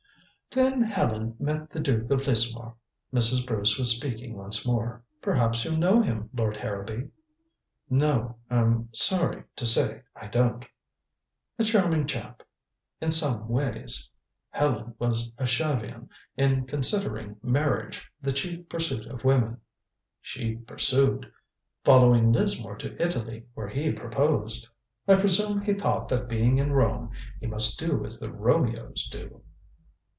[0.53, 2.75] "Then Helen met the Duke of Lismore,"
[3.13, 3.47] Mrs.
[3.47, 5.01] Bruce was speaking once more.
[5.21, 7.07] "Perhaps you know him, Lord Harrowby?"
[7.89, 10.65] "No er sorry to say I don't"
[11.57, 12.43] "A charming chap.
[12.99, 14.09] In some ways.
[14.49, 19.61] Helen was a Shavian in considering marriage the chief pursuit of women.
[20.19, 21.31] She pursued.
[21.85, 24.67] Followed Lismore to Italy, where he proposed.
[25.07, 29.43] I presume he thought that being in Rome, he must do as the Romeos do."